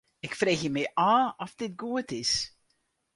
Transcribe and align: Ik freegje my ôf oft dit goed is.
Ik 0.25 0.33
freegje 0.39 0.69
my 0.75 0.83
ôf 1.11 1.27
oft 1.43 1.57
dit 1.61 1.73
goed 1.81 2.09
is. 2.21 2.33